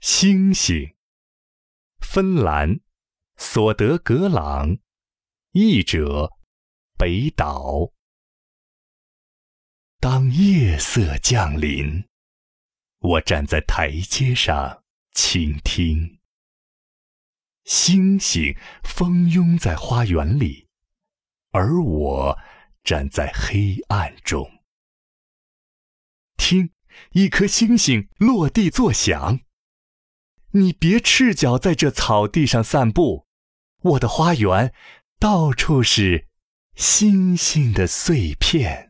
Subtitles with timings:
[0.00, 0.94] 星星，
[1.98, 2.80] 芬兰，
[3.36, 4.78] 索德格朗，
[5.52, 6.32] 译者，
[6.96, 7.92] 北岛。
[9.98, 12.06] 当夜色降临，
[13.00, 14.82] 我站在台阶上
[15.12, 16.18] 倾听。
[17.64, 20.66] 星星蜂拥在花园里，
[21.50, 22.38] 而我
[22.82, 24.50] 站在黑暗中。
[26.38, 26.72] 听，
[27.12, 29.40] 一颗星星落地作响。
[30.52, 33.26] 你别赤脚在这草地上散步，
[33.82, 34.72] 我的花园
[35.18, 36.26] 到处是
[36.74, 38.89] 星星的碎片。